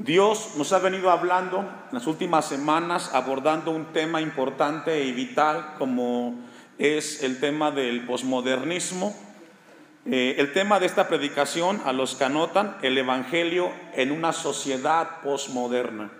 [0.00, 5.74] Dios nos ha venido hablando en las últimas semanas abordando un tema importante y vital
[5.76, 6.40] como
[6.78, 9.14] es el tema del posmodernismo.
[10.06, 15.20] Eh, el tema de esta predicación, a los que anotan, el Evangelio en una sociedad
[15.22, 16.10] posmoderna.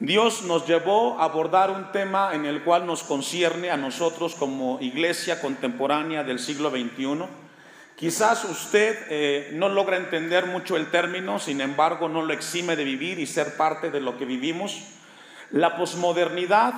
[0.00, 4.78] Dios nos llevó a abordar un tema en el cual nos concierne a nosotros como
[4.80, 7.28] iglesia contemporánea del siglo XXI
[8.00, 12.82] Quizás usted eh, no logra entender mucho el término, sin embargo no lo exime de
[12.82, 14.84] vivir y ser parte de lo que vivimos.
[15.50, 16.72] La posmodernidad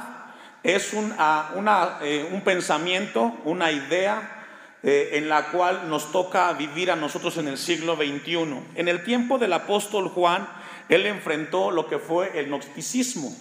[0.64, 4.46] es un, ah, eh, un pensamiento, una idea
[4.82, 8.58] eh, en la cual nos toca vivir a nosotros en el siglo XXI.
[8.74, 10.48] En el tiempo del apóstol Juan,
[10.88, 13.32] él enfrentó lo que fue el gnosticismo,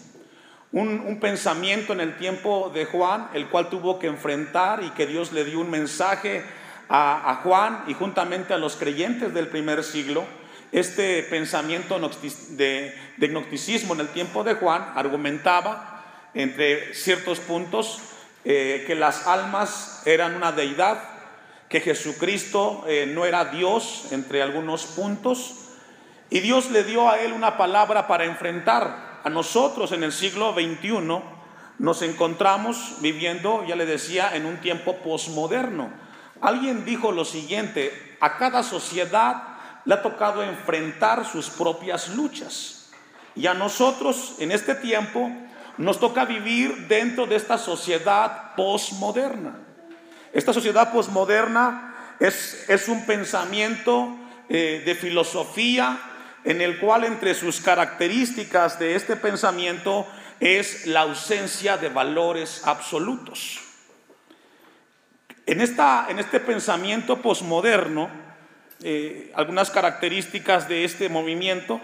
[0.72, 5.08] un, un, pensamiento en el tiempo de Juan, el cual tuvo que enfrentar y que
[5.08, 6.44] Dios le dio un mensaje
[6.94, 10.26] a, Juan y juntamente a los creyentes del primer siglo,
[10.73, 11.98] este pensamiento
[12.49, 18.01] de, de gnosticismo en el tiempo de Juan argumentaba entre ciertos puntos
[18.43, 21.01] eh, que las almas eran una deidad,
[21.70, 25.55] que Jesucristo eh, no era Dios entre algunos puntos,
[26.29, 29.21] y Dios le dio a él una palabra para enfrentar.
[29.23, 31.21] A nosotros en el siglo XXI
[31.79, 36.10] nos encontramos viviendo, ya le decía, en un tiempo posmoderno
[36.42, 39.44] Alguien dijo lo siguiente, a cada sociedad
[39.86, 42.90] le ha tocado enfrentar sus propias luchas.
[43.36, 45.32] Y a nosotros en este tiempo
[45.78, 49.60] nos toca vivir dentro de esta sociedad posmoderna.
[50.34, 54.18] Esta sociedad posmoderna es, es un pensamiento
[54.50, 56.00] eh, de filosofía
[56.44, 60.08] en el cual entre sus características de este pensamiento
[60.40, 63.71] es la ausencia de valores absolutos.
[65.52, 68.09] En, esta, en este pensamiento posmoderno,
[68.84, 71.81] eh, algunas características de este movimiento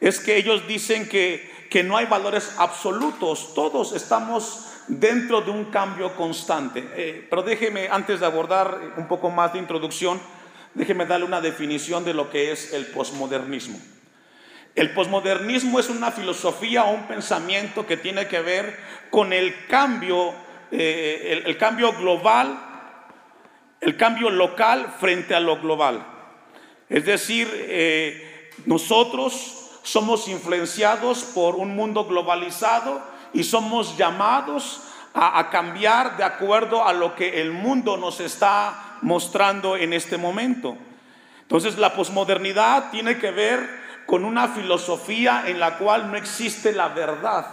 [0.00, 5.70] es que ellos dicen que, que no hay valores absolutos, todos estamos dentro de un
[5.70, 6.86] cambio constante.
[6.94, 10.20] Eh, pero déjeme, antes de abordar un poco más de introducción,
[10.74, 13.80] déjeme darle una definición de lo que es el posmodernismo.
[14.74, 18.78] El posmodernismo es una filosofía o un pensamiento que tiene que ver
[19.08, 20.34] con el cambio,
[20.70, 22.74] eh, el, cambio global
[23.80, 26.04] el cambio local frente a lo global.
[26.88, 34.82] Es decir, eh, nosotros somos influenciados por un mundo globalizado y somos llamados
[35.14, 40.76] a, cambiar de acuerdo a lo que el mundo nos está mostrando en este momento.
[41.42, 46.88] Entonces la posmodernidad tiene que ver con una filosofía en la cual no existe la
[46.88, 47.46] verdad.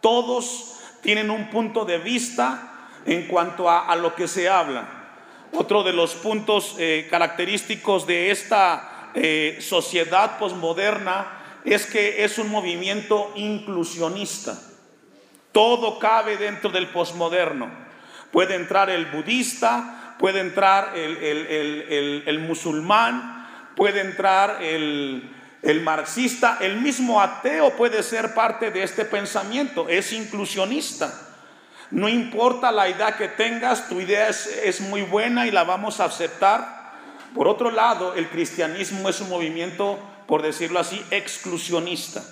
[0.00, 4.99] Todos tienen un punto de vista en cuanto a lo que se habla.
[5.52, 12.48] Otro de los puntos eh, característicos de esta eh, sociedad posmoderna es que es un
[12.48, 14.58] movimiento inclusionista.
[15.52, 17.68] Todo cabe dentro del posmoderno.
[18.30, 27.20] Puede entrar el budista, puede entrar el, musulmán, puede entrar el, el marxista, el mismo
[27.20, 31.29] ateo puede ser parte de este pensamiento, es inclusionista.
[31.90, 36.04] No importa la idea que tengas, tu idea es, muy buena y la vamos a
[36.04, 36.92] aceptar.
[37.34, 42.22] Por otro lado, el cristianismo es un movimiento, por decirlo así, exclusionista.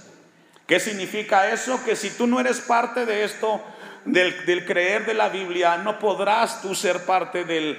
[0.66, 1.82] ¿Qué significa eso?
[1.84, 3.60] Que si tú no eres parte de esto,
[4.04, 7.78] del, creer de la Biblia, no podrás tú ser parte de,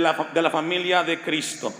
[0.00, 1.72] la, familia de Cristo.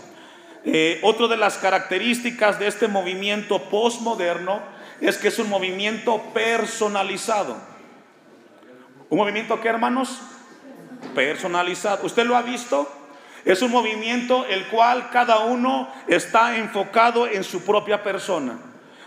[0.63, 4.61] Eh, otra de las características de este movimiento postmoderno
[5.01, 7.57] es que es un movimiento personalizado.
[9.09, 10.19] Un movimiento que, hermanos,
[11.15, 12.05] personalizado.
[12.05, 12.87] ¿Usted lo ha visto?
[13.43, 18.59] Es un movimiento el cual cada uno está enfocado en su propia persona.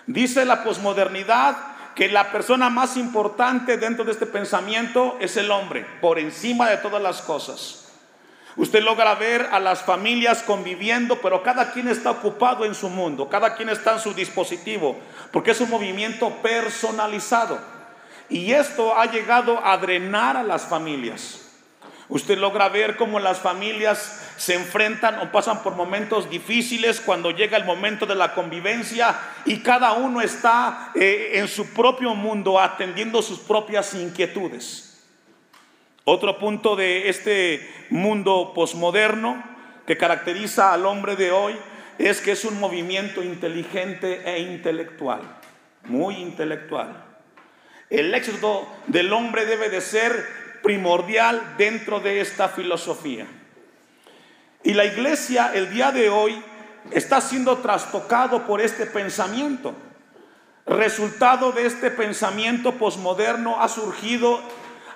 [0.06, 1.56] Dice la posmodernidad
[1.94, 6.78] que la persona más importante dentro de este pensamiento es el hombre, por encima de
[6.78, 7.92] todas las cosas.
[8.56, 13.28] Usted logra ver a las familias conviviendo, pero cada quien está ocupado en su mundo,
[13.28, 14.98] cada quien está en su dispositivo,
[15.30, 17.81] porque es un movimiento personalizado.
[18.28, 21.42] Y esto ha llegado a drenar a las familias.
[22.08, 27.56] Usted logra ver cómo las familias se enfrentan o pasan por momentos difíciles cuando llega
[27.56, 33.22] el momento de la convivencia y cada uno está eh, en su propio mundo atendiendo
[33.22, 35.06] sus propias inquietudes.
[36.04, 39.42] Otro punto de este mundo posmoderno
[39.86, 41.56] que caracteriza al hombre de hoy
[41.98, 45.20] es que es un movimiento inteligente e intelectual,
[45.84, 47.11] muy intelectual.
[47.92, 50.26] El éxito del hombre debe de ser
[50.62, 53.26] primordial dentro de esta filosofía.
[54.62, 56.42] Y la iglesia el día de hoy
[56.90, 59.74] está siendo trastocado por este pensamiento.
[60.64, 64.40] resultado de este pensamiento posmoderno ha surgido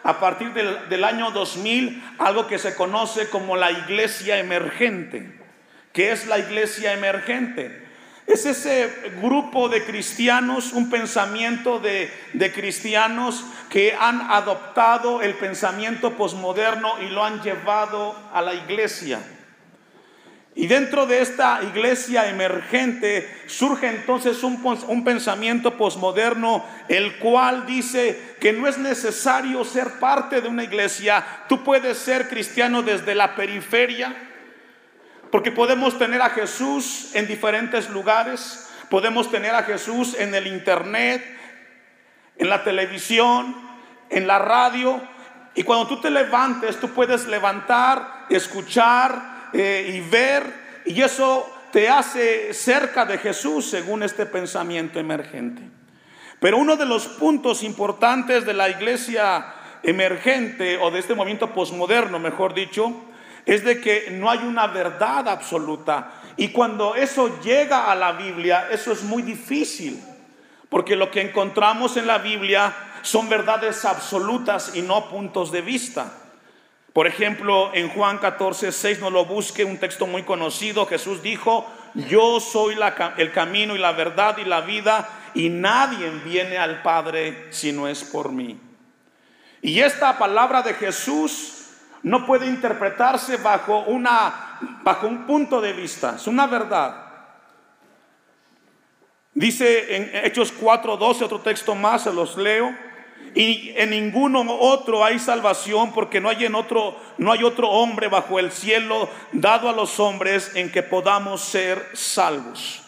[0.03, 5.39] a partir del, del, año 2000 algo que se conoce como la iglesia emergente.
[5.93, 7.86] ¿Qué es la iglesia emergente?
[8.27, 8.91] Es ese
[9.23, 12.11] grupo de cristianos, un pensamiento de,
[12.53, 19.21] cristianos que han adoptado el pensamiento posmoderno y lo han llevado a la iglesia.
[20.57, 28.53] Y dentro de esta iglesia emergente surge entonces un pensamiento posmoderno, el cual dice que
[28.55, 34.26] no es necesario ser parte de una iglesia, tú puedes ser cristiano desde la periferia,
[35.37, 41.23] porque podemos tener a Jesús en diferentes lugares, podemos tener a Jesús en el internet,
[42.39, 43.55] en la televisión,
[44.09, 44.99] en la radio,
[45.55, 50.43] y cuando tú te levantes, tú puedes levantar, escuchar eh, y ver,
[50.87, 55.61] y eso te hace cerca de Jesús según este pensamiento emergente.
[56.41, 59.53] Pero uno de los puntos importantes de la iglesia
[59.83, 63.03] emergente o de este movimiento posmoderno, mejor dicho,
[63.47, 66.11] es de que no hay una verdad absoluta.
[66.37, 70.03] Y cuando eso llega a la Biblia, eso es muy difícil.
[70.69, 76.13] Porque lo que encontramos en la Biblia son verdades absolutas y no puntos de vista.
[76.93, 81.71] Por ejemplo, en Juan 14, 6, no lo busque, un texto muy conocido, Jesús dijo,
[81.95, 82.75] yo soy
[83.19, 87.87] el camino y la verdad y la vida, y nadie viene al Padre si no
[87.87, 88.59] es por mí.
[89.61, 91.56] Y esta palabra de Jesús
[92.07, 97.05] no puede interpretarse bajo, una, bajo un punto de vista, es una verdad.
[99.35, 102.73] Dice en Hechos 4:12, otro texto más, se los leo.
[103.35, 108.07] Y en ninguno otro hay salvación porque no hay en otro no hay otro hombre
[108.07, 112.83] bajo el cielo dado a los hombres en que podamos ser salvos.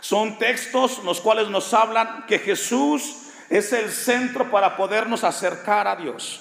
[0.00, 5.94] Son textos los cuales nos hablan que Jesús es el centro para podernos acercar a
[5.94, 6.40] Dios.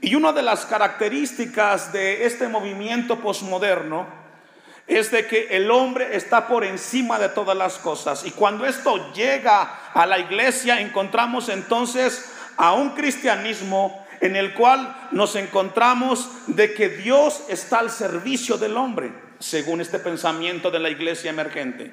[0.00, 4.06] Y una de las características de este movimiento posmoderno
[4.86, 8.24] es de que el hombre está por encima de todas las cosas.
[8.24, 15.08] Y cuando esto llega a la iglesia, encontramos entonces a un cristianismo en el cual
[15.10, 20.88] nos encontramos de que Dios está al servicio del hombre, según este pensamiento de la
[20.88, 21.92] iglesia emergente.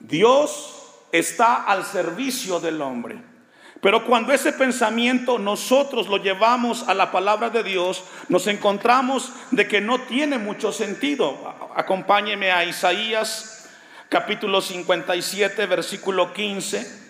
[0.00, 0.82] Dios
[1.12, 3.35] está al servicio del hombre.
[3.80, 9.68] Pero cuando ese pensamiento nosotros lo llevamos a la palabra de Dios, nos encontramos de
[9.68, 11.54] que no tiene mucho sentido.
[11.74, 13.68] Acompáñeme a Isaías
[14.08, 17.06] capítulo 57, versículo 15.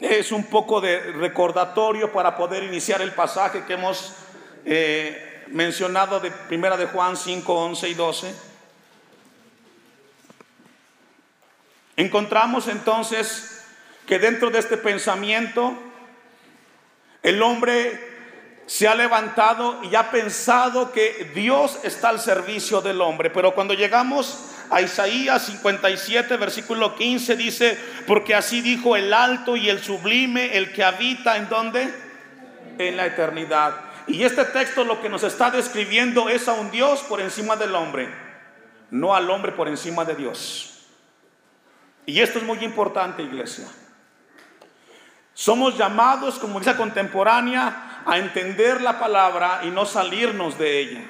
[0.00, 4.14] Es un poco de recordatorio para poder iniciar el pasaje que hemos
[4.64, 8.34] eh, mencionado de Primera de Juan 5, 11 y 12.
[11.96, 13.59] Encontramos entonces
[14.10, 15.72] que dentro de este pensamiento
[17.22, 23.30] el hombre se ha levantado y ha pensado que Dios está al servicio del hombre.
[23.30, 27.78] Pero cuando llegamos a Isaías 57, versículo 15, dice,
[28.08, 31.94] porque así dijo el alto y el sublime, el que habita en donde?
[32.78, 33.76] En la eternidad.
[34.08, 37.76] Y este texto lo que nos está describiendo es a un Dios por encima del
[37.76, 38.08] hombre,
[38.90, 40.80] no al hombre por encima de Dios.
[42.06, 43.68] Y esto es muy importante, iglesia.
[45.34, 51.00] Somos llamados como iglesia contemporánea a entender la palabra y no salirnos de ella.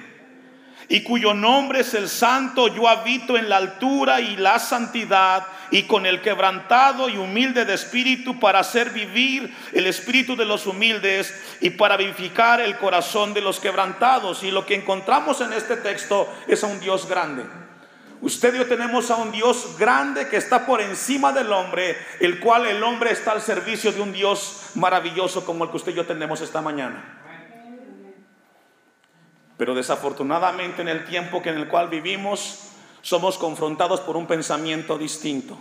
[0.89, 5.85] Y cuyo nombre es el santo, yo habito en la altura y la santidad y
[5.85, 11.33] con el quebrantado y humilde de espíritu para hacer vivir el espíritu de los humildes
[11.61, 14.43] y para vivificar el corazón de los quebrantados.
[14.43, 17.45] Y lo que encontramos en este texto es a un Dios grande
[18.23, 22.39] Usted y yo tenemos a un Dios grande que está por encima del hombre, el
[22.39, 25.97] cual el hombre está al servicio de un Dios maravilloso como el que usted y
[25.97, 27.19] yo tenemos esta mañana.
[29.57, 34.99] Pero desafortunadamente en el tiempo que en el cual vivimos somos confrontados por un pensamiento
[34.99, 35.59] distinto.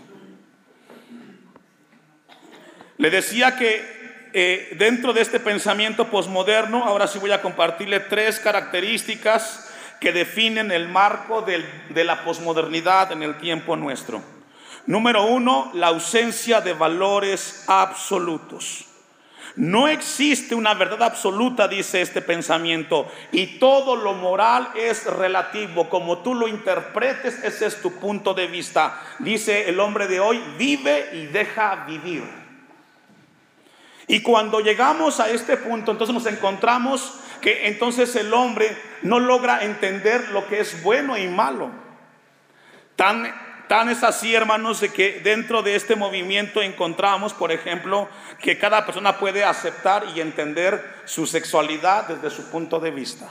[2.97, 8.39] Le decía que eh, dentro de este pensamiento posmoderno, ahora sí voy a compartirle tres
[8.39, 9.68] características
[9.99, 14.21] que definen el marco de la posmodernidad en el tiempo nuestro.
[14.85, 18.85] Número uno, la ausencia de valores absolutos.
[19.55, 25.89] No existe una verdad absoluta, dice este pensamiento, y todo lo moral es relativo.
[25.89, 29.01] Como tú lo interpretes, ese es tu punto de vista.
[29.19, 32.23] Dice el hombre de hoy, vive y deja vivir.
[34.07, 39.63] Y cuando llegamos a este punto, entonces nos encontramos que entonces el hombre no logra
[39.63, 41.71] entender lo que es bueno y malo.
[42.95, 43.33] Tan
[43.69, 48.09] Tan es así, hermanos, de que dentro de este movimiento encontramos, por ejemplo,
[48.41, 53.29] que cada persona puede aceptar y entender su sexualidad desde su punto de vista.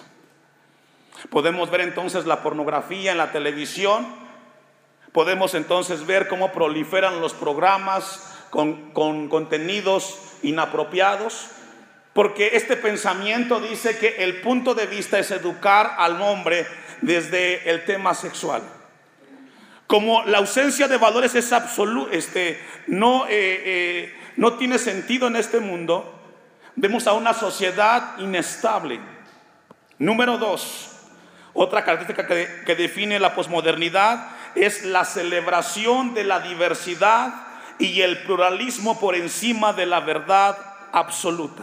[1.29, 4.07] Podemos ver entonces la pornografía en la televisión,
[5.11, 11.50] podemos entonces ver cómo proliferan los programas con, con contenidos inapropiados,
[12.19, 16.67] porque este pensamiento dice que el punto de vista es educar al hombre
[17.01, 18.61] desde el tema sexual.
[19.87, 25.37] Como la ausencia de valores es absoluta, este, no, eh, eh, no tiene sentido en
[25.37, 26.21] este mundo,
[26.75, 28.99] vemos a una sociedad inestable.
[30.01, 30.91] Número dos,
[31.53, 37.33] otra característica que, que define la posmodernidad es la celebración de la diversidad
[37.79, 40.59] y el pluralismo por encima de la verdad
[40.91, 41.63] absoluta.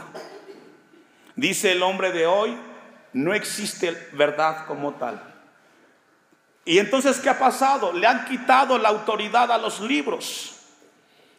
[1.36, 2.58] Dice el hombre de hoy,
[3.14, 5.22] no existe verdad como tal.
[6.66, 7.94] Y entonces, ¿qué ha pasado?
[7.94, 10.56] Le han quitado la autoridad a los libros.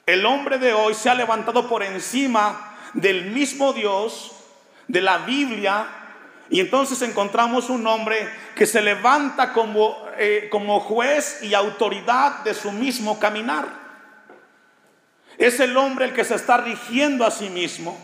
[0.07, 4.33] El hombre de hoy se ha levantado por encima del mismo Dios,
[4.87, 5.87] de la Biblia,
[6.49, 12.55] y entonces encontramos un hombre que se levanta como, eh, como juez y autoridad de
[12.55, 13.67] su mismo caminar.
[15.39, 17.99] Es el hombre el que se está rigiendo a sí mismo.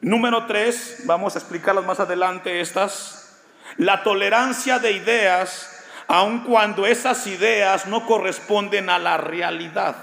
[0.00, 3.36] Número tres, vamos a explicarlas más adelante estas.
[3.76, 9.96] La tolerancia de ideas, aun cuando esas ideas no corresponden a la realidad.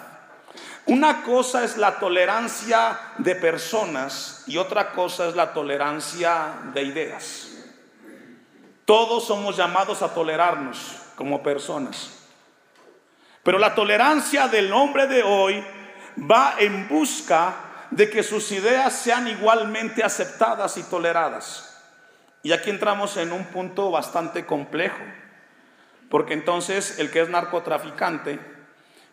[0.86, 7.48] Una cosa es la tolerancia de personas y otra cosa es la tolerancia de ideas.
[8.86, 12.12] Todos somos llamados a tolerarnos como personas.
[13.42, 15.66] Pero la tolerancia del hombre de hoy
[16.20, 21.84] va en busca de que sus ideas sean igualmente aceptadas y toleradas.
[22.44, 25.04] Y aquí entramos en un punto bastante complejo,
[26.10, 28.40] porque entonces el que es narcotraficante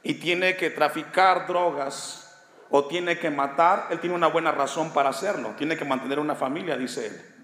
[0.02, 2.20] y tiene que traficar drogas
[2.70, 6.34] o tiene que matar, él tiene una buena razón para hacerlo, tiene que mantener una
[6.34, 7.34] familia, dice él.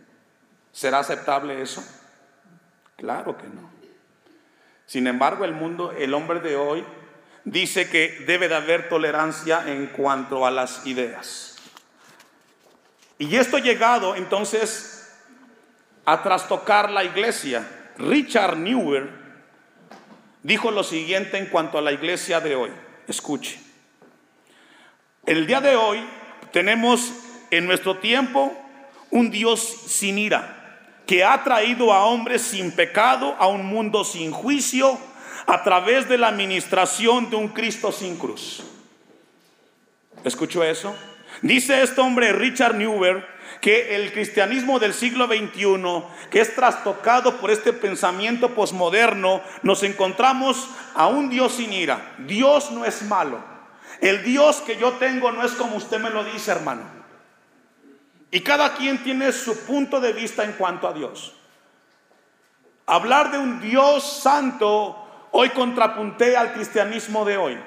[0.73, 1.83] ¿Será aceptable eso?
[2.97, 3.71] Claro que no.
[4.87, 6.85] Sin embargo, el mundo, el hombre de hoy,
[7.45, 11.57] dice que debe de haber tolerancia en cuanto a las ideas.
[13.19, 15.15] Y esto llegado entonces
[16.05, 17.69] a trastocar la iglesia.
[17.99, 19.11] Richard Newer
[20.43, 22.71] dijo lo siguiente en cuanto a la iglesia de hoy.
[23.07, 23.61] Escuche.
[25.27, 26.03] El día de hoy
[26.53, 27.13] tenemos
[27.51, 28.57] en nuestro tiempo
[29.11, 34.31] un Dios sin ira, que ha traído a hombres sin pecado a un mundo sin
[34.31, 34.99] juicio
[35.47, 38.63] a través de la administración de un Cristo sin cruz.
[40.25, 40.95] ¿Escuchó eso?
[41.43, 43.27] Dice este hombre, Richard Newer,
[43.61, 50.69] que el cristianismo del siglo XXI, que es trastocado por este pensamiento posmoderno, nos encontramos
[50.95, 52.15] a un Dios sin ira.
[52.19, 53.43] Dios no es malo.
[54.01, 56.83] El Dios que yo tengo no es como usted me lo dice, hermano.
[58.31, 61.35] Y cada quien tiene su punto de vista en cuanto a Dios.
[62.87, 65.00] Hablar de un Dios santo
[65.33, 67.59] hoy contrapuntea al cristianismo de hoy.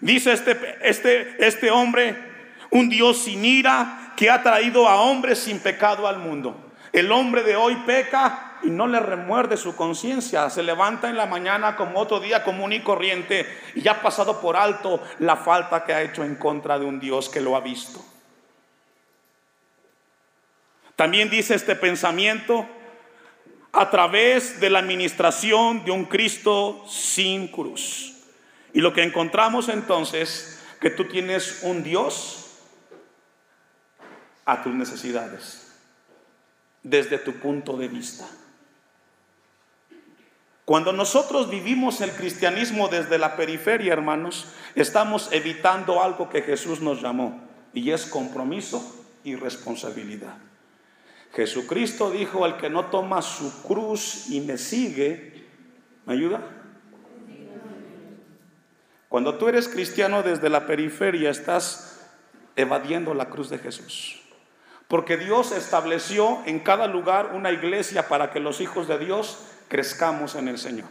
[0.00, 2.16] Dice este, este, este hombre,
[2.70, 6.72] un Dios sin ira, que ha traído a hombres sin pecado al mundo.
[6.92, 10.50] El hombre de hoy peca y no le remuerde su conciencia.
[10.50, 14.56] Se levanta en la mañana como otro día común y corriente y ha pasado por
[14.56, 18.04] alto la falta que ha hecho en contra de un Dios que lo ha visto.
[20.96, 22.66] También dice este pensamiento
[23.72, 28.14] a través de la administración de un Cristo sin cruz.
[28.72, 32.46] Y lo que encontramos entonces, que tú tienes un Dios
[34.44, 35.72] a tus necesidades
[36.82, 38.26] desde tu punto de vista.
[40.64, 47.00] Cuando nosotros vivimos el cristianismo desde la periferia, hermanos, estamos evitando algo que Jesús nos
[47.00, 47.40] llamó,
[47.72, 50.36] y es compromiso y responsabilidad.
[51.34, 55.46] Jesucristo dijo, el que no toma su cruz y me sigue,
[56.06, 56.40] ¿me ayuda?
[59.08, 62.06] Cuando tú eres cristiano desde la periferia, estás
[62.56, 64.20] evadiendo la cruz de Jesús.
[64.86, 70.34] Porque Dios estableció en cada lugar una iglesia para que los hijos de Dios crezcamos
[70.34, 70.88] en el Señor.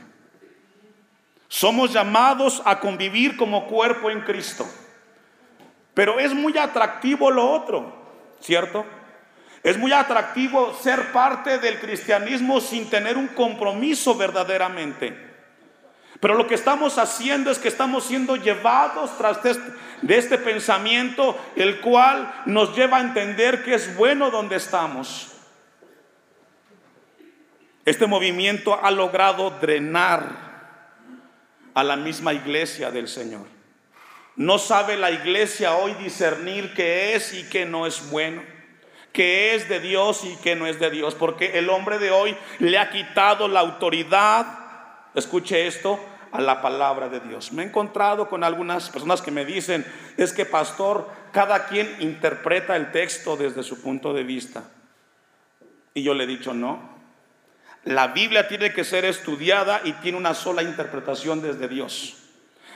[1.47, 4.65] Somos llamados a convivir como cuerpo en Cristo.
[5.93, 7.91] Pero es muy atractivo lo otro,
[8.39, 8.85] ¿cierto?
[9.63, 15.27] Es muy atractivo ser parte del cristianismo sin tener un compromiso verdaderamente.
[16.19, 21.79] Pero lo que estamos haciendo es que estamos siendo llevados tras de este pensamiento, el
[21.79, 25.33] cual nos lleva a entender que es bueno donde estamos.
[27.85, 30.47] Este movimiento ha logrado drenar
[31.73, 33.45] a la misma iglesia del Señor.
[34.35, 38.43] No sabe la iglesia hoy discernir qué es y qué no es bueno,
[39.11, 42.35] qué es de Dios y qué no es de Dios, porque el hombre de hoy
[42.59, 44.45] le ha quitado la autoridad,
[45.15, 45.99] escuche esto,
[46.31, 47.51] a la palabra de Dios.
[47.51, 49.85] Me he encontrado con algunas personas que me dicen,
[50.17, 54.63] es que pastor, cada quien interpreta el texto desde su punto de vista.
[55.93, 56.97] Y yo le he dicho, no,
[57.85, 62.17] la Biblia tiene que ser estudiada y tiene una sola interpretación desde Dios.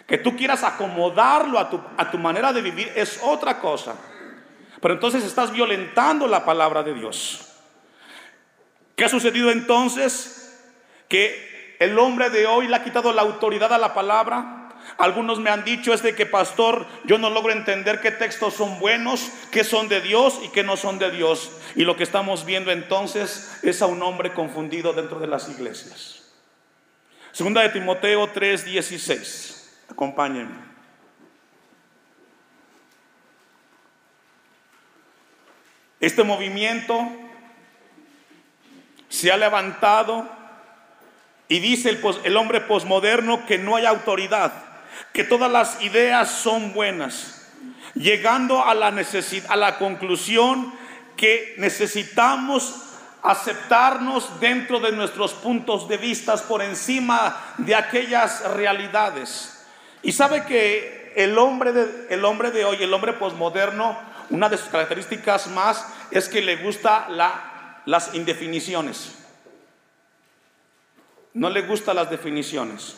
[0.08, 3.96] Que tú quieras acomodarlo a tu, a tu manera de vivir es otra cosa.
[4.82, 7.48] Pero entonces estás violentando la palabra de Dios.
[8.96, 10.60] ¿Qué ha sucedido entonces?
[11.08, 14.62] Que el hombre de hoy le ha quitado la autoridad a la palabra
[14.98, 18.80] algunos me han dicho es de que, pastor, yo no logro entender qué textos son
[18.80, 21.52] buenos, qué son de Dios y qué no son de Dios.
[21.76, 26.24] Y lo que estamos viendo entonces es a un hombre confundido dentro de las iglesias.
[27.32, 29.70] Segunda de Timoteo 3:16.
[29.90, 30.71] Acompáñenme.
[36.02, 37.08] Este movimiento
[39.08, 40.28] se ha levantado
[41.48, 44.52] y dice el, hombre posmoderno que no hay autoridad
[45.14, 47.48] que todas las ideas son buenas,
[47.94, 50.74] llegando a la necesidad, a la conclusión
[51.18, 52.82] que necesitamos
[53.22, 59.68] aceptarnos dentro de nuestros puntos de vista por encima de aquellas realidades.
[60.02, 64.58] Y sabe que el hombre de, el hombre de hoy, el hombre posmoderno, una de
[64.58, 69.16] sus características más es que le gusta la, las indefiniciones.
[71.34, 72.98] No le gustan las definiciones.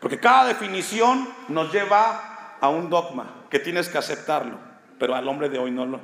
[0.00, 4.58] Porque cada definición nos lleva a un dogma que tienes que aceptarlo,
[4.98, 6.00] pero al hombre de hoy no lo.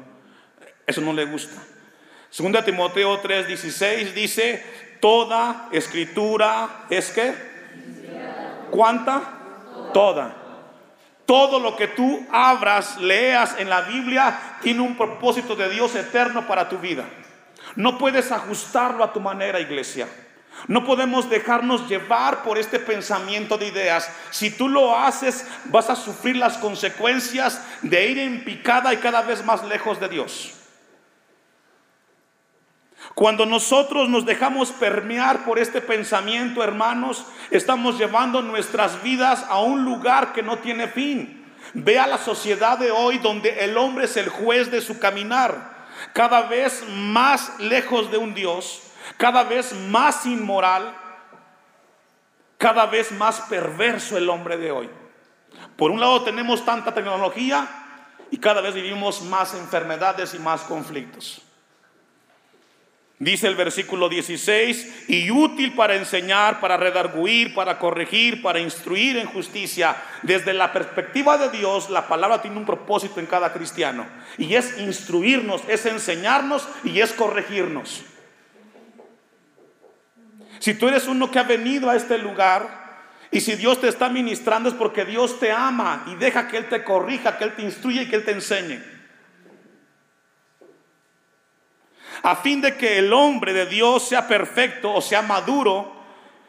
[0.87, 1.63] Eso no le gusta.
[2.29, 7.57] Segunda Timoteo 3:16 dice, toda escritura es que
[8.71, 9.23] ¿Cuánta?
[9.93, 10.46] Toda.
[11.27, 16.47] Todo lo que tú abras, leas en la Biblia, tiene un propósito de Dios eterno
[16.47, 17.05] para tu vida.
[17.75, 20.09] No puedes ajustarlo a tu manera, iglesia.
[20.69, 24.11] No podemos dejarnos llevar por este pensamiento de ideas.
[24.31, 29.23] Si tú lo haces, vas a sufrir las consecuencias de ir en picada y cada
[29.23, 30.56] vez más lejos de Dios.
[33.17, 39.85] Cuando nosotros nos dejamos permear por este pensamiento, hermanos, estamos llevando nuestras vidas a un
[39.85, 41.53] lugar que no tiene fin.
[41.75, 45.75] Ve a la sociedad de hoy donde el hombre es el juez de su caminar,
[46.13, 48.83] cada vez más lejos de un Dios
[49.17, 50.95] cada vez más inmoral,
[52.59, 54.91] cada vez más perverso el hombre de hoy.
[55.77, 57.67] Por un lado tenemos tanta tecnología
[58.31, 61.46] y cada vez vivimos más enfermedades y más conflictos.
[63.19, 69.27] Dice el versículo 16, y útil para enseñar, para redarguir, para corregir, para instruir en
[69.27, 69.97] justicia.
[70.23, 74.07] Desde la perspectiva de Dios, la palabra tiene un propósito en cada cristiano.
[74.37, 78.03] Y es instruirnos, es enseñarnos y es corregirnos.
[80.59, 82.87] Si tú eres uno que ha venido a este lugar
[83.31, 86.69] y si Dios te está ministrando es porque Dios te ama y deja que Él
[86.69, 88.96] te corrija, que Él te instruya y que Él te enseñe.
[92.27, 95.93] A fin de que el hombre de Dios sea perfecto o sea maduro,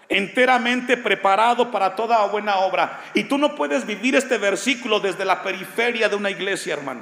[0.10, 3.00] enteramente preparado para toda buena obra.
[3.14, 7.02] Y tú no puedes vivir este versículo desde la periferia de una iglesia, hermano.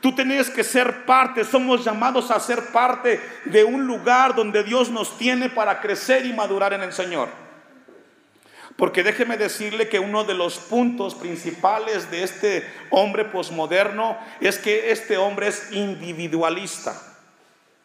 [0.00, 4.88] Tú tienes que ser parte, somos llamados a ser parte de un lugar donde Dios
[4.88, 7.30] nos tiene para crecer y madurar en el Señor.
[8.76, 14.92] Porque déjeme decirle que uno de los puntos principales de este hombre posmoderno es que
[14.92, 17.08] este hombre es individualista.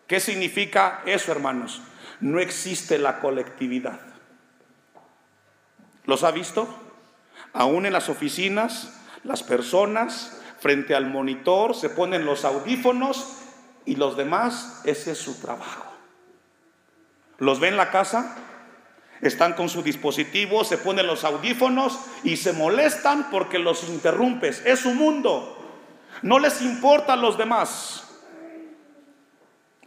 [0.08, 1.82] ¿Qué significa eso, hermanos?
[2.22, 4.00] No existe la colectividad.
[6.06, 6.68] ¿Los ha visto?
[7.54, 13.38] Aún en las oficinas, las personas frente al monitor, se ponen los audífonos
[13.86, 15.86] y los demás, ese es su trabajo.
[17.38, 18.36] Los ven en la casa,
[19.22, 24.64] están con su dispositivo, se ponen los audífonos y se molestan porque los interrumpes.
[24.66, 25.54] Es su mundo.
[26.22, 28.07] No les importa a los demás.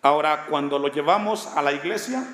[0.03, 2.25] Ahora, cuando lo llevamos a la iglesia,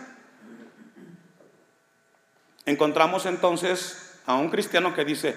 [2.65, 5.37] encontramos entonces a un cristiano que dice,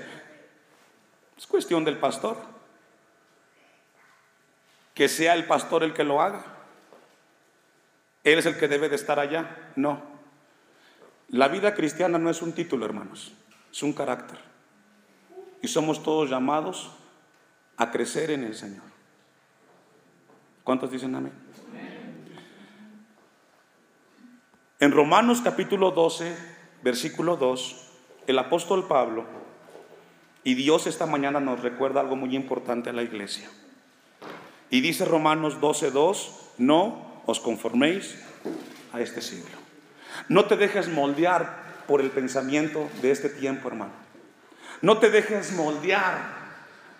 [1.37, 2.37] es cuestión del pastor
[4.99, 6.43] que sea el pastor el que lo haga.
[8.25, 9.71] Él es el que debe de estar allá.
[9.77, 10.03] No.
[11.29, 13.31] La vida cristiana no es un título, hermanos,
[13.71, 14.37] es un carácter.
[15.61, 16.91] Y somos todos llamados
[17.77, 18.83] a crecer en el Señor.
[20.65, 21.33] ¿Cuántos dicen amén?
[24.81, 26.33] En Romanos capítulo 12,
[26.83, 27.75] versículo 2,
[28.27, 29.25] el apóstol Pablo
[30.45, 33.49] y Dios esta mañana nos recuerda algo muy importante a la iglesia.
[34.69, 38.23] Y dice Romanos 12:2, no os conforméis
[38.93, 39.57] a este siglo.
[40.29, 43.91] No te dejes moldear por el pensamiento de este tiempo, hermano.
[44.81, 46.21] No te dejes moldear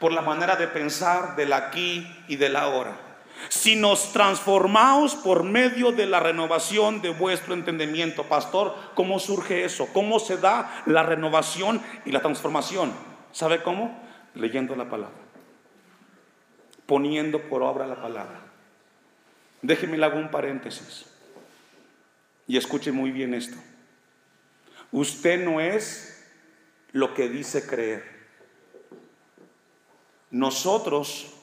[0.01, 3.08] por la manera de pensar del aquí y del ahora.
[3.47, 9.87] Si nos transformamos por medio de la renovación de vuestro entendimiento, pastor, ¿cómo surge eso?
[9.93, 12.91] ¿Cómo se da la renovación y la transformación?
[13.31, 13.97] ¿Sabe cómo?
[14.35, 15.15] Leyendo la palabra,
[16.85, 18.41] poniendo por obra la palabra.
[19.61, 21.05] Déjeme le hago un paréntesis
[22.47, 23.57] y escuche muy bien esto.
[24.91, 26.25] Usted no es
[26.91, 28.19] lo que dice creer.
[30.31, 31.38] Nosotros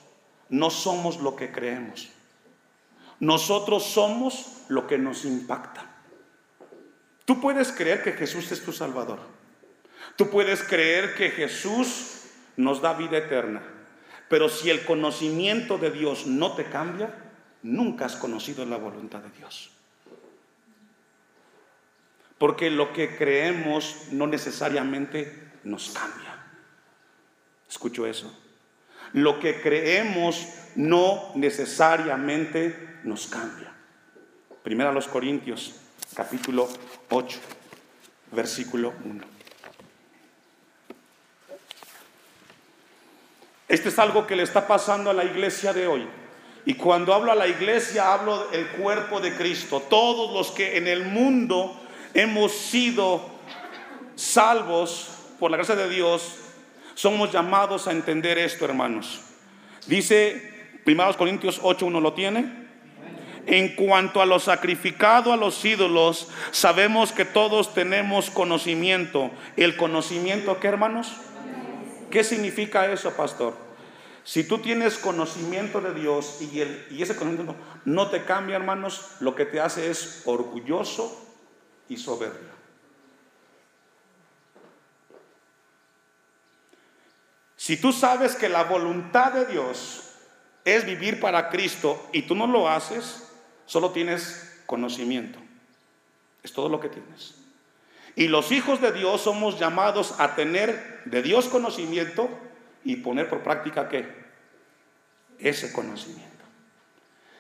[0.49, 2.09] no somos lo que creemos.
[3.21, 5.87] Nosotros somos lo que nos impacta.
[7.25, 9.21] Tú puedes creer que Jesús es tu Salvador.
[10.17, 12.23] Tú puedes creer que Jesús
[12.57, 13.63] nos da vida eterna.
[14.29, 17.15] Pero si el conocimiento de Dios no te cambia,
[17.63, 19.71] nunca has conocido la voluntad de Dios.
[22.39, 26.37] Porque lo que creemos no necesariamente nos cambia.
[27.69, 28.46] Escucho eso.
[29.13, 33.73] Lo que creemos no necesariamente nos cambia.
[34.63, 35.75] Primera a los Corintios,
[36.15, 36.69] capítulo
[37.11, 37.39] 8,
[38.33, 39.37] versículo 1.
[43.69, 46.07] Este es algo que le está pasando a la iglesia de hoy.
[46.65, 49.83] Y cuando hablo a la iglesia, hablo del cuerpo de Cristo.
[49.89, 51.81] Todos los que en el mundo
[52.13, 53.25] hemos sido
[54.15, 56.37] salvos por la gracia de Dios,
[56.97, 59.21] somos llamados a entender esto, hermanos.
[59.87, 62.67] Dice 1 Corintios 8:1 lo tiene.
[63.47, 69.31] En cuanto a lo sacrificado a los ídolos, sabemos que todos tenemos conocimiento.
[69.57, 71.13] ¿El conocimiento qué, hermanos?
[72.11, 73.55] ¿Qué significa eso, pastor?
[74.25, 76.61] Si tú tienes conocimiento de Dios y,
[77.01, 77.55] ese conocimiento
[77.85, 81.25] no te cambia, hermanos, lo que te hace es orgulloso
[81.89, 82.56] y soberbio.
[87.67, 90.13] Si tú sabes que la voluntad de Dios
[90.65, 93.29] es vivir para Cristo y tú no lo haces,
[93.65, 95.41] solo tienes conocimiento.
[96.45, 97.35] Es todo lo que tienes.
[98.15, 102.31] Y los hijos de Dios somos llamados a tener de Dios conocimiento
[102.85, 104.15] y poner por práctica qué?
[105.41, 106.45] Ese conocimiento.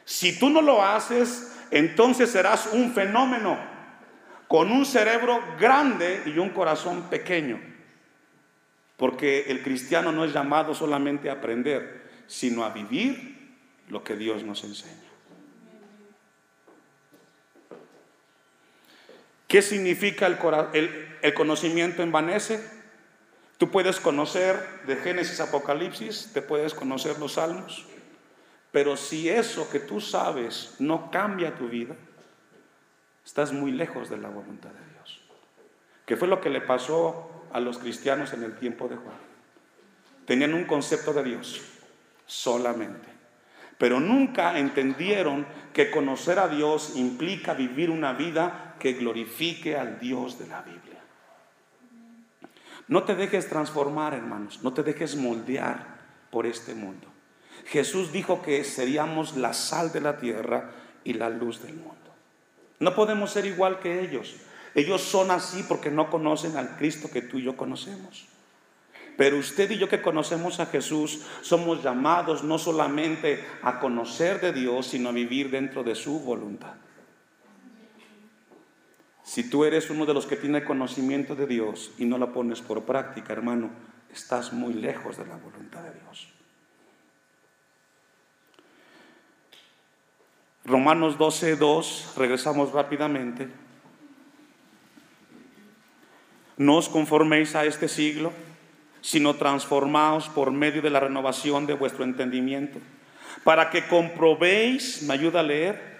[0.04, 3.56] Si tú no lo haces, entonces serás un fenómeno
[4.48, 7.75] con un cerebro grande y un corazón pequeño.
[8.96, 13.54] Porque el cristiano no es llamado solamente a aprender, sino a vivir
[13.88, 15.06] lo que Dios nos enseña.
[19.48, 22.60] ¿Qué significa el, conocimiento envanece?
[23.58, 24.56] Tú puedes conocer
[24.86, 27.86] de Génesis Apocalipsis, te puedes conocer los salmos,
[28.72, 31.94] pero si eso que tú sabes no cambia tu vida,
[33.24, 35.20] estás muy lejos de la voluntad de Dios.
[36.04, 39.16] ¿Qué fue lo que le pasó a los cristianos en el tiempo de Juan.
[40.24, 41.62] Tenían un concepto de Dios
[42.26, 43.08] solamente,
[43.78, 50.38] pero nunca entendieron que conocer a Dios implica vivir una vida que glorifique al Dios
[50.38, 51.00] de la Biblia.
[52.88, 55.96] No te dejes transformar, hermanos, no te dejes moldear
[56.30, 57.06] por este mundo.
[57.66, 60.70] Jesús dijo que seríamos la sal de la tierra
[61.02, 61.94] y la luz del mundo.
[62.78, 64.36] No podemos ser igual que ellos.
[64.76, 68.26] Ellos son así porque no conocen al Cristo que tú y yo conocemos.
[69.16, 74.52] Pero usted y yo que conocemos a Jesús somos llamados no solamente a conocer de
[74.52, 76.74] Dios, sino a vivir dentro de su voluntad.
[79.24, 82.60] Si tú eres uno de los que tiene conocimiento de Dios y no lo pones
[82.60, 83.70] por práctica, hermano,
[84.12, 86.28] estás muy lejos de la voluntad de Dios.
[90.66, 93.65] Romanos 12, 2, regresamos rápidamente.
[96.56, 98.32] No os conforméis a este siglo,
[99.02, 102.80] sino transformaos por medio de la renovación de vuestro entendimiento,
[103.44, 105.96] para que comprobéis, ¿me ayuda a leer?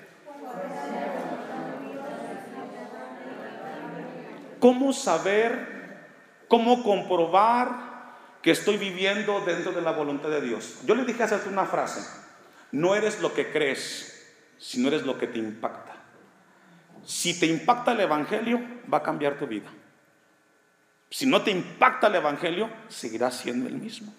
[4.59, 6.09] ¿Cómo saber,
[6.49, 10.81] cómo comprobar que estoy viviendo dentro de la voluntad de Dios?
[10.87, 12.01] Yo le dije hace una frase,
[12.73, 15.95] no eres lo que crees, sino eres lo que te impacta.
[17.05, 18.61] Si te impacta el Evangelio,
[18.93, 19.71] va a cambiar tu vida.
[21.11, 24.13] Si no te impacta el Evangelio, seguirás siendo el mismo.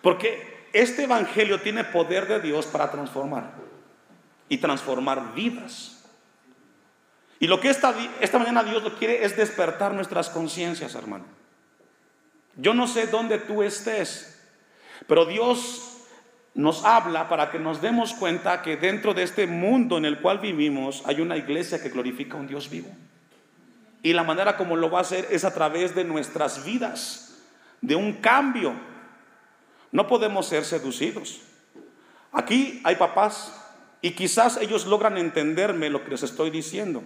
[0.00, 3.54] Porque este Evangelio tiene poder de Dios para transformar
[4.48, 6.04] y transformar vidas.
[7.38, 11.24] Y lo que esta, esta mañana Dios lo quiere es despertar nuestras conciencias, hermano.
[12.56, 14.38] Yo no sé dónde tú estés,
[15.06, 15.92] pero Dios
[16.54, 20.38] nos habla para que nos demos cuenta que dentro de este mundo en el cual
[20.38, 22.90] vivimos hay una iglesia que glorifica a un Dios vivo.
[24.02, 27.38] Y la manera como lo va a hacer es a través de nuestras vidas,
[27.80, 28.72] de un cambio.
[29.92, 31.40] No podemos ser seducidos.
[32.32, 33.52] Aquí hay papás
[34.00, 37.04] y quizás ellos logran entenderme lo que les estoy diciendo.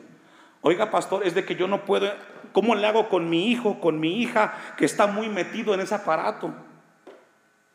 [0.62, 2.10] Oiga, pastor, es de que yo no puedo,
[2.52, 5.94] ¿cómo le hago con mi hijo, con mi hija que está muy metido en ese
[5.94, 6.52] aparato?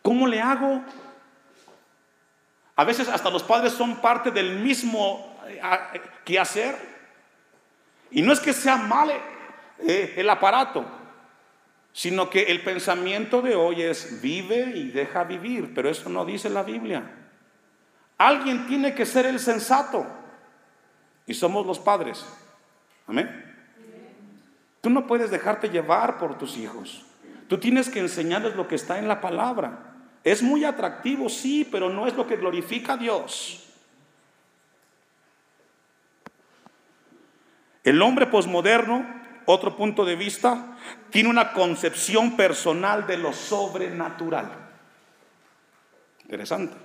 [0.02, 0.82] ¿Cómo le hago?
[2.76, 5.62] A veces hasta los padres son parte del mismo eh,
[6.26, 6.91] que hacer.
[8.12, 9.10] Y no es que sea mal
[9.80, 10.86] eh, el aparato,
[11.94, 16.50] sino que el pensamiento de hoy es vive y deja vivir, pero eso no dice
[16.50, 17.10] la Biblia.
[18.18, 20.06] Alguien tiene que ser el sensato
[21.26, 22.26] y somos los padres.
[23.08, 23.48] Amén.
[24.82, 27.06] Tú no puedes dejarte llevar por tus hijos.
[27.48, 29.96] Tú tienes que enseñarles lo que está en la palabra.
[30.24, 33.71] Es muy atractivo, sí, pero no es lo que glorifica a Dios.
[37.84, 39.06] El hombre posmoderno,
[39.46, 40.78] otro punto de vista,
[41.10, 44.52] tiene una concepción personal de lo sobrenatural.
[46.24, 46.76] Interesante.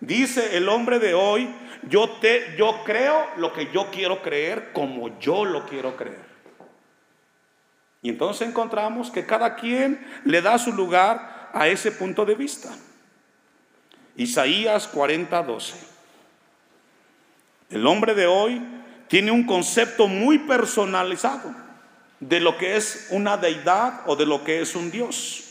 [0.00, 1.48] Dice el hombre de hoy,
[1.88, 6.24] yo te yo creo lo que yo quiero creer como yo lo quiero creer.
[8.02, 12.70] Y entonces encontramos que cada quien le da su lugar a ese punto de vista.
[14.16, 15.74] Isaías 40:12.
[17.70, 18.62] El hombre de hoy
[19.08, 21.54] tiene un concepto muy personalizado
[22.20, 25.44] de lo que es una deidad o de lo que es un Dios.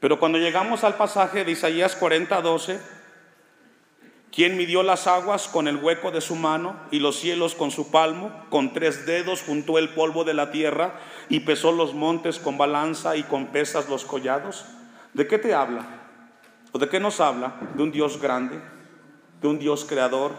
[0.00, 2.99] Pero cuando llegamos al pasaje de Isaías 40, 12,
[4.32, 7.90] quien midió las aguas con el hueco de su mano y los cielos con su
[7.90, 12.56] palmo, con tres dedos juntó el polvo de la tierra y pesó los montes con
[12.56, 14.66] balanza y con pesas los collados.
[15.14, 15.84] ¿De qué te habla?
[16.70, 17.56] ¿O de qué nos habla?
[17.74, 18.60] De un Dios grande,
[19.40, 20.32] de un Dios creador.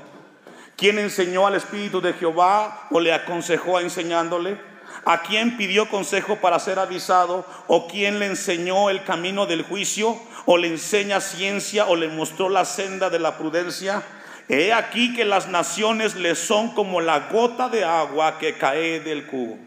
[0.78, 4.71] ¿Quién enseñó al Espíritu de Jehová o le aconsejó enseñándole?
[5.04, 7.46] ¿A quién pidió consejo para ser avisado?
[7.68, 10.20] ¿O quién le enseñó el camino del juicio?
[10.46, 11.88] ¿O le enseña ciencia?
[11.88, 14.04] ¿O le mostró la senda de la prudencia?
[14.48, 19.26] He aquí que las naciones le son como la gota de agua que cae del
[19.26, 19.58] cubo.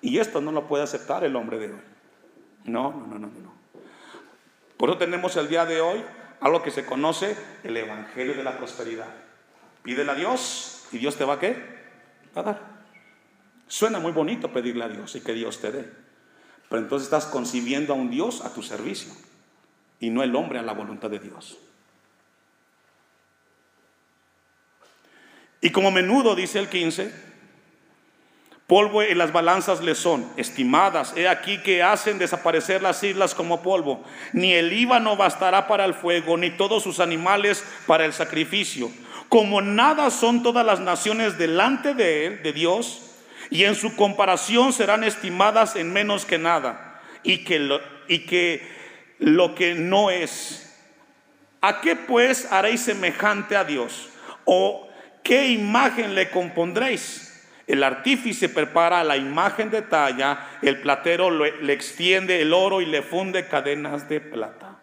[0.00, 1.80] Y esto no lo puede aceptar el hombre de hoy.
[2.64, 3.54] No, no, no, no, no.
[4.76, 6.04] Por eso tenemos el día de hoy
[6.40, 9.08] algo que se conoce el Evangelio de la Prosperidad.
[9.82, 11.56] Pídele a Dios y Dios te va a qué?
[12.34, 12.75] A dar.
[13.68, 15.90] Suena muy bonito pedirle a Dios y que Dios te dé.
[16.68, 19.12] Pero entonces estás concibiendo a un Dios a tu servicio
[20.00, 21.58] y no el hombre a la voluntad de Dios.
[25.60, 27.12] Y como menudo, dice el 15,
[28.66, 31.14] polvo en las balanzas le son estimadas.
[31.16, 34.04] He aquí que hacen desaparecer las islas como polvo.
[34.32, 38.90] Ni el Líbano bastará para el fuego, ni todos sus animales para el sacrificio.
[39.28, 43.05] Como nada son todas las naciones delante de él, de Dios,
[43.50, 48.66] y en su comparación serán estimadas en menos que nada y que lo, y que,
[49.18, 50.62] lo que no es.
[51.60, 54.10] ¿A qué pues haréis semejante a Dios?
[54.44, 54.88] ¿O
[55.22, 57.22] qué imagen le compondréis?
[57.66, 63.02] El artífice prepara la imagen de talla, el platero le extiende el oro y le
[63.02, 64.78] funde cadenas de plata.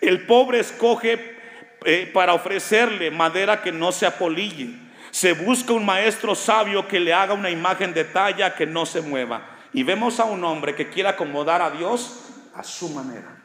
[0.00, 1.38] El pobre escoge
[1.84, 7.12] eh, para ofrecerle madera que no se apolille se busca un maestro sabio que le
[7.12, 9.42] haga una imagen de talla que no se mueva.
[9.72, 13.36] Y vemos a un hombre que quiere acomodar a Dios a su manera.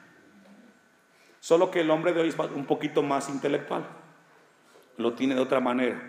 [1.40, 3.86] Solo que el hombre de hoy es un poquito más intelectual.
[4.98, 6.02] Lo tiene de otra manera.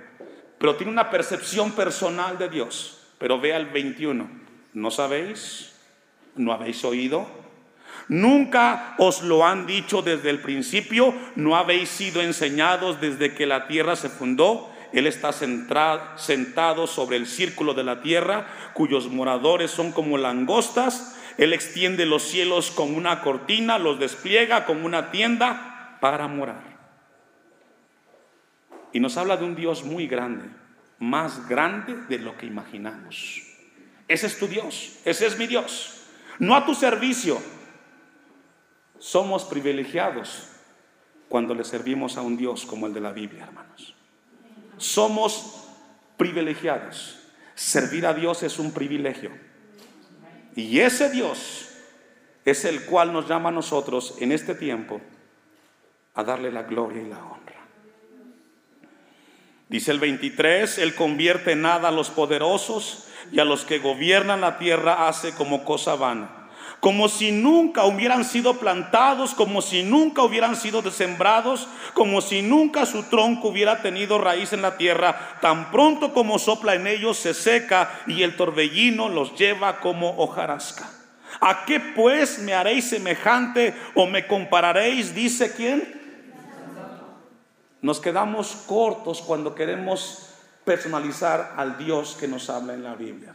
[0.58, 3.06] Pero tiene una percepción personal de Dios.
[3.18, 4.28] Pero vea el 21.
[4.72, 5.74] ¿No sabéis?
[6.36, 7.26] ¿No habéis oído?
[8.08, 11.14] Nunca os lo han dicho desde el principio.
[11.34, 14.70] ¿No habéis sido enseñados desde que la tierra se fundó?
[14.92, 21.16] Él está sentado sobre el círculo de la tierra, cuyos moradores son como langostas.
[21.38, 26.76] Él extiende los cielos con una cortina, los despliega como una tienda para morar.
[28.92, 30.48] Y nos habla de un Dios muy grande,
[30.98, 33.42] más grande de lo que imaginamos.
[34.08, 36.06] Ese es tu Dios, ese es mi Dios.
[36.38, 37.38] No a tu servicio.
[38.98, 40.48] Somos privilegiados
[41.28, 43.95] cuando le servimos a un Dios como el de la Biblia, hermanos
[44.78, 45.64] somos
[46.16, 47.18] privilegiados.
[47.54, 49.30] Servir a Dios es un privilegio.
[50.54, 51.68] Y ese Dios
[52.44, 55.00] es el cual nos llama a nosotros en este tiempo
[56.14, 57.46] a darle la gloria y la honra.
[59.68, 64.40] Dice el 23, Él convierte en nada a los poderosos y a los que gobiernan
[64.40, 66.45] la tierra hace como cosa vana.
[66.80, 72.86] Como si nunca hubieran sido plantados, como si nunca hubieran sido sembrados, como si nunca
[72.86, 75.38] su tronco hubiera tenido raíz en la tierra.
[75.40, 80.88] Tan pronto como sopla en ellos se seca y el torbellino los lleva como hojarasca.
[81.40, 85.14] ¿A qué pues me haréis semejante o me compararéis?
[85.14, 86.00] Dice quién?
[87.82, 90.30] Nos quedamos cortos cuando queremos
[90.64, 93.34] personalizar al Dios que nos habla en la Biblia.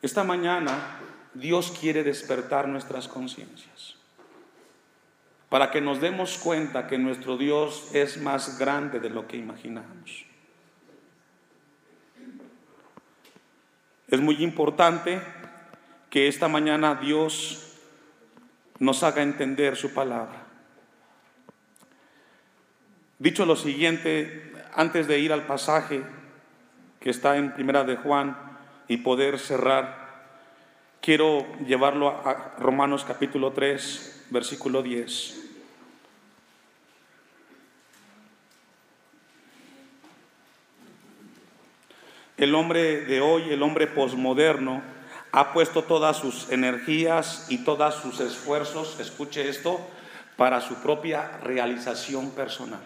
[0.00, 1.00] Esta mañana
[1.34, 3.96] Dios quiere despertar nuestras conciencias
[5.48, 10.26] para que nos demos cuenta que nuestro Dios es más grande de lo que imaginamos.
[14.08, 15.20] Es muy importante
[16.10, 17.76] que esta mañana Dios
[18.78, 20.44] nos haga entender su palabra.
[23.18, 26.02] Dicho lo siguiente, antes de ir al pasaje
[27.00, 28.47] que está en Primera de Juan
[28.88, 30.08] y poder cerrar,
[31.00, 35.44] quiero llevarlo a Romanos capítulo 3, versículo 10.
[42.38, 44.80] El hombre de hoy, el hombre posmoderno,
[45.32, 49.80] ha puesto todas sus energías y todos sus esfuerzos, escuche esto,
[50.36, 52.80] para su propia realización personal.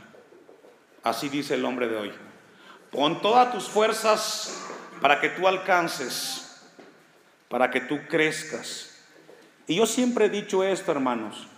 [1.03, 2.13] Así dice el hombre de hoy.
[2.91, 4.62] Pon todas tus fuerzas
[5.03, 6.63] para que tú alcances,
[7.49, 8.97] para que tú crezcas.
[9.67, 11.49] Y yo siempre he dicho esto, hermanos.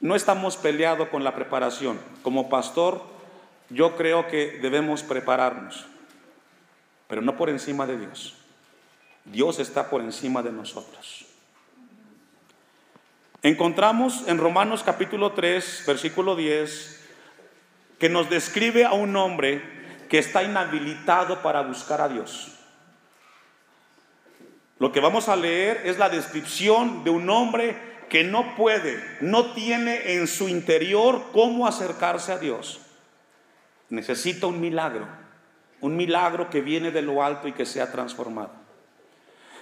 [0.00, 1.98] No estamos peleados con la preparación.
[2.22, 3.02] Como pastor,
[3.68, 5.86] yo creo que debemos prepararnos,
[7.08, 8.36] pero no por encima de Dios.
[9.24, 11.26] Dios está por encima de nosotros.
[13.42, 17.08] Encontramos en Romanos capítulo 3, versículo 10,
[17.98, 19.62] que nos describe a un hombre
[20.08, 22.57] que está inhabilitado para buscar a Dios.
[24.78, 27.76] Lo que vamos a leer es la descripción de un hombre
[28.08, 32.80] que no puede, no tiene en su interior cómo acercarse a Dios.
[33.90, 35.06] Necesita un milagro,
[35.80, 38.52] un milagro que viene de lo alto y que sea transformado.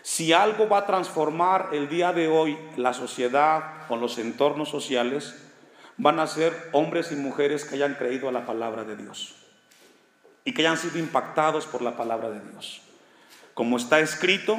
[0.03, 5.35] Si algo va a transformar el día de hoy la sociedad o los entornos sociales,
[5.97, 9.35] van a ser hombres y mujeres que hayan creído a la palabra de Dios
[10.45, 12.83] y que hayan sido impactados por la palabra de Dios.
[13.55, 14.59] Como está escrito,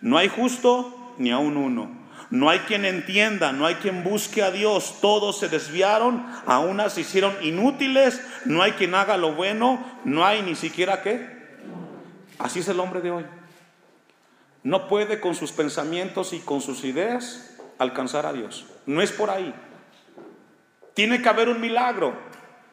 [0.00, 2.06] no hay justo ni aún uno.
[2.30, 4.96] No hay quien entienda, no hay quien busque a Dios.
[5.00, 8.20] Todos se desviaron, a unas se hicieron inútiles.
[8.44, 11.36] No hay quien haga lo bueno, no hay ni siquiera qué.
[12.38, 13.24] Así es el hombre de hoy.
[14.62, 18.66] No puede con sus pensamientos y con sus ideas alcanzar a Dios.
[18.86, 19.54] No es por ahí.
[20.94, 22.14] Tiene que haber un milagro.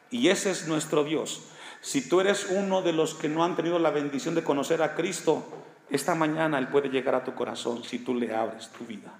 [0.09, 1.43] Y ese es nuestro Dios.
[1.81, 4.95] Si tú eres uno de los que no han tenido la bendición de conocer a
[4.95, 9.11] Cristo, esta mañana Él puede llegar a tu corazón si tú le abres tu vida.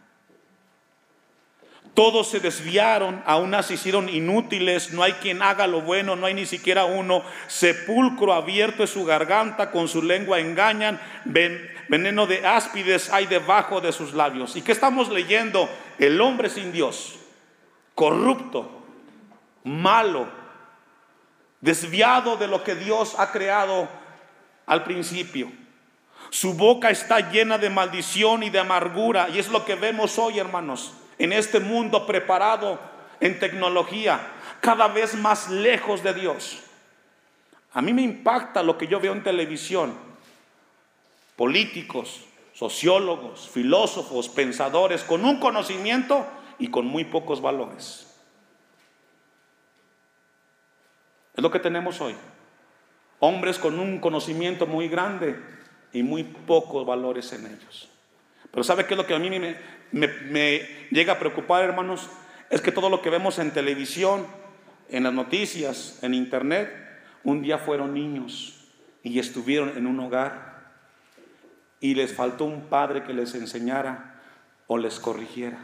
[1.93, 6.34] Todos se desviaron, aún se hicieron inútiles, no hay quien haga lo bueno, no hay
[6.34, 7.23] ni siquiera uno.
[7.47, 10.99] Sepulcro abierto es su garganta, con su lengua engañan,
[11.88, 14.56] veneno de áspides hay debajo de sus labios.
[14.56, 15.69] ¿Y qué estamos leyendo?
[15.99, 17.19] El hombre sin Dios,
[17.93, 18.71] corrupto,
[19.63, 20.28] malo,
[21.62, 23.88] desviado de lo que Dios ha creado
[24.65, 25.52] al principio.
[26.34, 29.30] Su boca está llena de maldición y de amargura.
[29.30, 32.80] Y es lo que vemos hoy, hermanos, en este mundo preparado
[33.19, 34.19] en tecnología,
[34.60, 36.63] cada vez más lejos de Dios.
[37.72, 39.93] A mí me impacta lo que yo veo en televisión.
[41.36, 46.26] Políticos, sociólogos, filósofos, pensadores, con un conocimiento
[46.58, 48.12] y con muy pocos valores.
[51.36, 52.15] Es lo que tenemos hoy.
[53.19, 55.62] Hombres con un conocimiento muy grande
[55.94, 57.89] y muy pocos valores en ellos.
[58.52, 59.29] Pero ¿sabe qué es lo que a mí
[59.91, 60.60] me,
[60.91, 62.10] llega a preocupar, hermanos?
[62.50, 64.27] Es que todo lo que vemos en televisión,
[64.89, 66.71] en las noticias, en internet,
[67.23, 68.69] un día fueron niños
[69.02, 70.54] y estuvieron en un hogar
[71.79, 74.21] y les faltó un padre que les enseñara
[74.67, 75.60] o les corrigiera.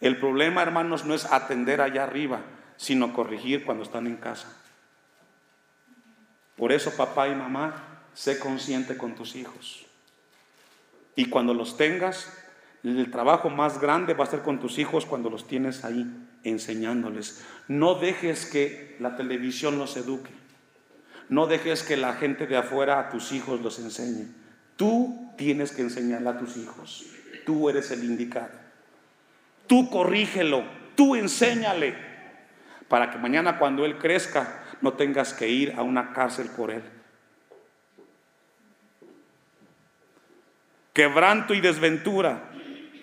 [0.00, 2.40] El problema, hermanos, no es atender allá arriba,
[2.76, 4.56] sino corregir cuando están en casa.
[6.56, 7.87] Por eso, papá y mamá,
[8.18, 9.86] sé consciente con tus hijos.
[11.14, 12.26] Y cuando los tengas,
[12.82, 16.04] el trabajo más grande va a ser con tus hijos cuando los tienes ahí,
[16.42, 17.44] enseñándoles.
[17.68, 20.32] No dejes que la televisión los eduque.
[21.28, 24.26] no dejes que la gente de afuera a tus hijos los enseñe.
[24.76, 27.04] Tú tienes que enseñarle a tus hijos.
[27.46, 28.50] Tú eres el indicado.
[29.68, 30.64] Tú corrígelo,
[30.96, 31.94] tú enséñale,
[32.88, 36.82] para que mañana cuando él crezca no tengas que ir a una cárcel por él.
[40.98, 42.50] Quebranto y desventura,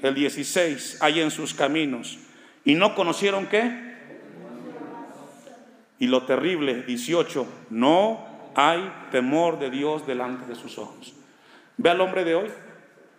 [0.02, 2.20] el 16, hay en sus caminos.
[2.66, 3.96] ¿Y no conocieron qué?
[6.00, 11.14] Y lo terrible, 18, no hay temor de Dios delante de sus ojos.
[11.78, 12.50] Ve al hombre de hoy,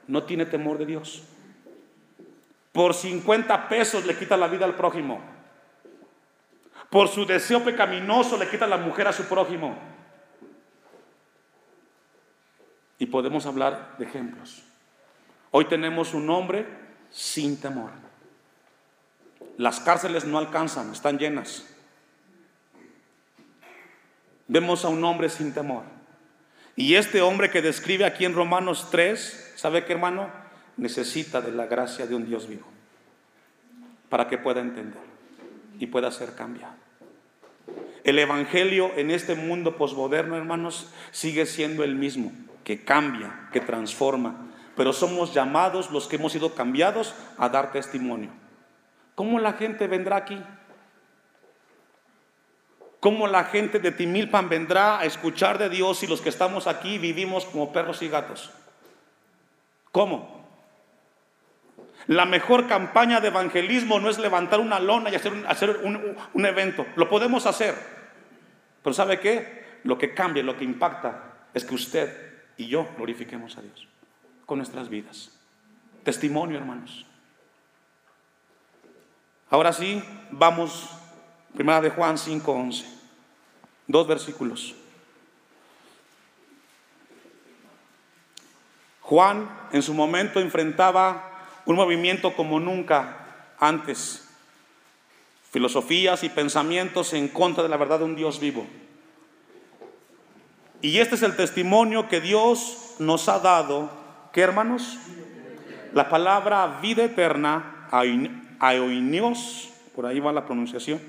[0.08, 1.22] no tiene temor de Dios.
[2.72, 5.22] Por 50 pesos le quita la vida al prójimo.
[6.90, 9.74] Por su deseo pecaminoso le quita la mujer a su prójimo.
[12.98, 14.65] Y podemos hablar de ejemplos.
[15.50, 16.66] Hoy tenemos un hombre
[17.10, 17.90] sin temor.
[19.56, 21.64] Las cárceles no alcanzan, están llenas.
[24.48, 25.82] Vemos a un hombre sin temor.
[26.76, 30.30] Y este hombre que describe aquí en Romanos 3, ¿sabe qué hermano?
[30.76, 32.66] Necesita de la gracia de un Dios vivo
[34.10, 35.00] para que pueda entender
[35.78, 36.74] y pueda ser cambiado.
[38.04, 42.30] El Evangelio en este mundo posmoderno, hermanos, sigue siendo el mismo,
[42.62, 44.46] que cambia, que transforma,
[44.76, 48.30] pero somos llamados los que hemos sido cambiados a dar testimonio.
[49.14, 50.40] ¿Cómo la gente vendrá aquí?
[53.00, 56.98] ¿Cómo la gente de Timilpan vendrá a escuchar de Dios si los que estamos aquí
[56.98, 58.50] vivimos como perros y gatos?
[59.92, 60.44] ¿Cómo?
[62.06, 66.46] La mejor campaña de evangelismo no es levantar una lona y hacer, un, hacer un,
[66.46, 66.86] evento.
[66.96, 67.74] Lo podemos hacer.
[68.82, 69.80] Pero ¿sabe qué?
[69.84, 73.88] Lo que cambia, lo que impacta es que usted y yo glorifiquemos a Dios
[74.46, 75.30] con nuestras vidas.
[76.04, 77.04] Testimonio, hermanos.
[79.50, 80.88] Ahora sí, vamos
[81.56, 82.84] Primera de Juan 5:11.
[83.86, 84.74] Dos versículos.
[89.00, 91.32] Juan en su momento enfrentaba
[91.64, 94.28] un movimiento como nunca antes.
[95.50, 98.66] Filosofías y pensamientos en contra de la verdad de un Dios vivo.
[100.82, 103.90] Y este es el testimonio que Dios nos ha dado.
[104.36, 104.98] ¿Qué hermanos?
[105.94, 107.88] La palabra vida eterna,
[108.60, 111.00] aoinios, por ahí va la pronunciación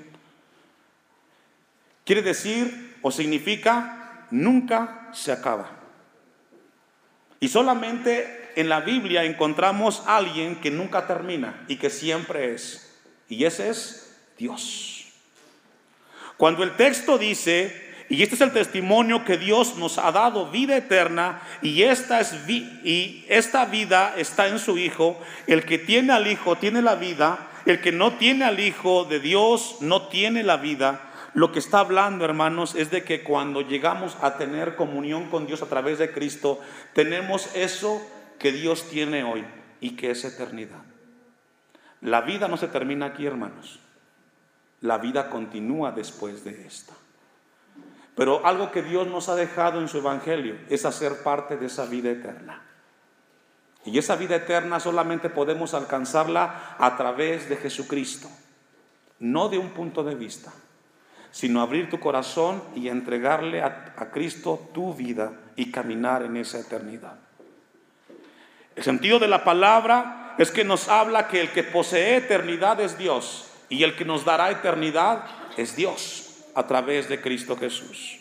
[2.06, 5.68] Quiere decir o significa nunca se acaba.
[7.38, 12.98] Y solamente en la Biblia encontramos a alguien que nunca termina y que siempre es.
[13.28, 15.12] Y ese es Dios.
[16.38, 20.76] Cuando el texto dice, y este es el testimonio que Dios nos ha dado, vida
[20.76, 26.26] eterna, y esta, es y esta vida está en su Hijo, el que tiene al
[26.26, 30.56] Hijo tiene la vida, el que no tiene al Hijo de Dios no tiene la
[30.56, 31.02] vida.
[31.34, 35.60] Lo que está hablando, hermanos, es de que cuando llegamos a tener comunión con Dios
[35.60, 36.60] a través de Cristo,
[36.94, 38.00] tenemos eso
[38.38, 39.44] que Dios tiene hoy
[39.80, 40.82] y que es eternidad.
[42.00, 43.80] La vida no se termina aquí, hermanos.
[44.80, 46.94] La vida continúa después de esta.
[48.18, 51.86] Pero algo que Dios nos ha dejado en su Evangelio es hacer parte de esa
[51.86, 52.64] vida eterna.
[53.84, 58.28] Y esa vida eterna solamente podemos alcanzarla a través de Jesucristo,
[59.20, 60.52] no de un punto de vista
[61.30, 67.16] sino abrir tu corazón y entregarle a, Cristo tu vida y caminar en esa eternidad.
[68.74, 72.96] El sentido de la palabra es que nos habla que el que posee eternidad es
[72.96, 75.24] Dios y el que nos dará eternidad
[75.56, 76.27] es Dios
[76.58, 78.18] a través de Cristo Jesús.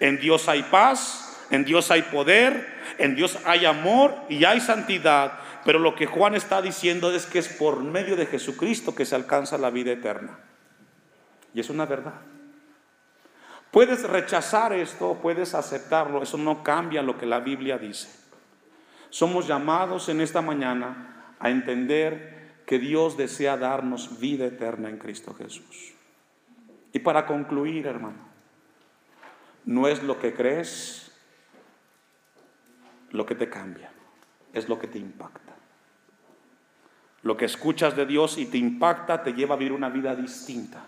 [0.00, 2.66] En Dios hay paz, en Dios hay poder,
[2.98, 7.38] en Dios hay amor y hay santidad, pero lo que Juan está diciendo es que
[7.38, 10.38] es por medio de Jesucristo que se alcanza la vida eterna.
[11.52, 12.14] Y es una verdad.
[13.70, 18.08] Puedes rechazar esto, puedes aceptarlo, eso no cambia lo que la Biblia dice.
[19.10, 25.34] Somos llamados en esta mañana a entender que Dios desea darnos vida eterna en Cristo
[25.34, 25.95] Jesús.
[26.96, 28.16] Y para concluir, hermano,
[29.66, 31.12] no es lo que crees
[33.10, 33.90] lo que te cambia,
[34.54, 35.52] es lo que te impacta.
[37.20, 40.86] Lo que escuchas de Dios y te impacta te lleva a vivir una vida distinta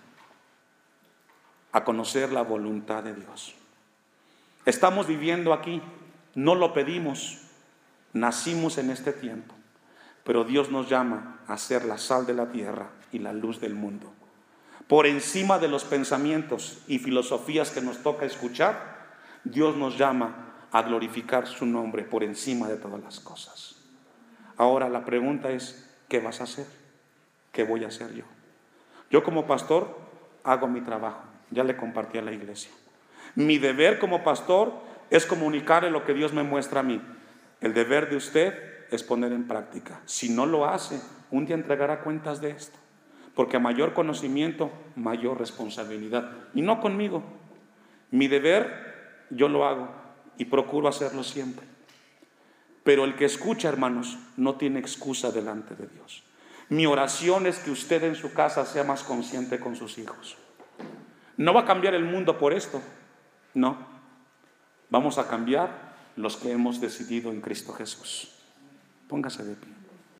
[1.72, 3.54] a conocer la voluntad de Dios.
[4.64, 5.82] Estamos viviendo aquí,
[6.34, 7.42] no lo pedimos,
[8.14, 9.54] nacimos en este tiempo,
[10.24, 13.74] pero Dios nos llama a ser la sal de la tierra y la luz del
[13.74, 14.14] mundo.
[14.88, 19.06] Por encima de los pensamientos y filosofías que nos toca escuchar,
[19.44, 23.76] Dios nos llama a glorificar su nombre por encima de todas las cosas.
[24.56, 26.66] Ahora la pregunta es, ¿qué vas a hacer?
[27.52, 28.24] ¿Qué voy a hacer yo?
[29.10, 29.96] Yo como pastor
[30.42, 32.70] hago mi trabajo ya le compartí a la iglesia.
[33.34, 34.72] Mi deber como pastor
[35.10, 37.00] es comunicarle lo que Dios me muestra a mí.
[37.60, 38.54] El deber de usted
[38.90, 40.00] es poner en práctica.
[40.04, 42.78] Si no lo hace, un día entregará cuentas de esto.
[43.38, 46.28] Porque a mayor conocimiento, mayor responsabilidad.
[46.54, 47.22] Y no conmigo.
[48.10, 49.88] Mi deber, yo lo hago
[50.38, 51.64] y procuro hacerlo siempre.
[52.82, 56.24] Pero el que escucha, hermanos, no tiene excusa delante de Dios.
[56.68, 60.36] Mi oración es que usted en su casa sea más consciente con sus hijos.
[61.36, 62.82] No va a cambiar el mundo por esto,
[63.54, 63.78] no.
[64.90, 68.32] Vamos a cambiar los que hemos decidido en Cristo Jesús.
[69.06, 69.77] Póngase de pie.